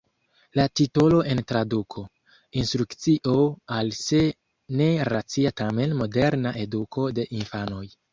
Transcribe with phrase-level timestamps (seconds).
[0.59, 2.03] La titolo en traduko:
[2.61, 3.35] "Instrukcio
[3.75, 4.21] al se
[4.79, 7.85] ne racia tamen moderna eduko de infanoj".